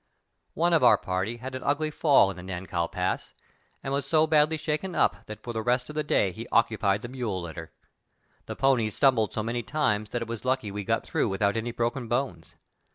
One 0.55 0.73
of 0.73 0.83
our 0.83 0.97
party 0.97 1.37
had 1.37 1.53
an 1.53 1.61
ugly 1.61 1.91
fall 1.91 2.31
in 2.31 2.37
the 2.37 2.41
Nankow 2.41 2.91
Pass, 2.91 3.35
and 3.83 3.93
was 3.93 4.03
so 4.03 4.25
badly 4.25 4.57
shaken 4.57 4.95
up 4.95 5.27
that 5.27 5.43
for 5.43 5.53
the 5.53 5.61
rest 5.61 5.89
of 5.91 5.93
the 5.95 6.03
day 6.03 6.31
he 6.31 6.47
occupied 6.47 7.03
the 7.03 7.07
mule 7.07 7.39
litter. 7.39 7.71
The 8.47 8.55
ponies 8.55 8.95
stumbled 8.95 9.31
so 9.31 9.43
many 9.43 9.61
times 9.61 10.09
that 10.09 10.23
it 10.23 10.27
was 10.27 10.43
lucky 10.43 10.71
we 10.71 10.83
got 10.83 11.05
through 11.05 11.29
without 11.29 11.55
any 11.55 11.69
broken 11.71 12.07
bones. 12.07 12.55